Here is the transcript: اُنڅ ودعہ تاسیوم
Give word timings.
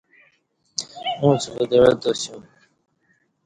اُنڅ 1.21 1.43
ودعہ 1.55 1.91
تاسیوم 2.01 2.43